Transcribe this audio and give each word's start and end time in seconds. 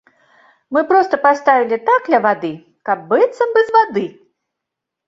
Мы 0.77 0.81
проста 0.91 1.19
паставілі 1.25 1.77
так 1.91 2.09
ля 2.15 2.19
вады, 2.25 2.53
каб 2.91 2.97
быццам 3.13 3.49
бы 3.59 3.69
з 3.71 3.79
вады! 3.79 4.07